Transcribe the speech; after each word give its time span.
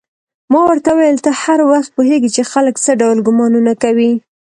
ما 0.51 0.61
ورته 0.69 0.89
وویل: 0.93 1.17
ته 1.25 1.31
هر 1.43 1.59
وخت 1.71 1.89
پوهېږې 1.97 2.29
چې 2.35 2.49
خلک 2.51 2.75
څه 2.85 2.91
ډول 3.01 3.17
ګومانونه 3.27 3.73
کوي؟ 3.83 4.11